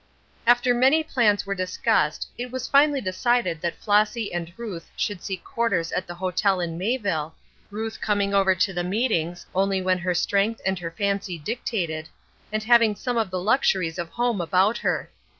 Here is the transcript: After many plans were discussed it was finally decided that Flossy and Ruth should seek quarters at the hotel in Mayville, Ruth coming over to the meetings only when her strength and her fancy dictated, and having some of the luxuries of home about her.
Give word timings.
After 0.47 0.73
many 0.73 1.03
plans 1.03 1.45
were 1.45 1.53
discussed 1.53 2.27
it 2.35 2.49
was 2.51 2.67
finally 2.67 3.01
decided 3.01 3.61
that 3.61 3.75
Flossy 3.75 4.33
and 4.33 4.51
Ruth 4.57 4.89
should 4.97 5.21
seek 5.21 5.43
quarters 5.43 5.91
at 5.91 6.07
the 6.07 6.15
hotel 6.15 6.59
in 6.59 6.75
Mayville, 6.75 7.35
Ruth 7.69 8.01
coming 8.01 8.33
over 8.33 8.55
to 8.55 8.73
the 8.73 8.83
meetings 8.83 9.45
only 9.53 9.79
when 9.79 9.99
her 9.99 10.15
strength 10.15 10.59
and 10.65 10.79
her 10.79 10.89
fancy 10.89 11.37
dictated, 11.37 12.09
and 12.51 12.63
having 12.63 12.95
some 12.95 13.15
of 13.17 13.29
the 13.29 13.39
luxuries 13.39 13.99
of 13.99 14.09
home 14.09 14.41
about 14.41 14.79
her. 14.79 15.11